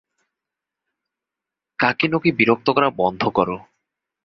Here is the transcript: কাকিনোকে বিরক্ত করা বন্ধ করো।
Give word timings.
কাকিনোকে 1.79 2.29
বিরক্ত 2.31 2.67
করা 2.69 2.89
বন্ধ 2.97 3.21
করো। 3.29 3.57